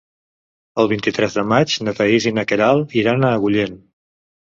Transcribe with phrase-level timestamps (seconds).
[0.83, 3.83] El vint-i-tres de maig na Thaís i na Queralt iran a Agullent.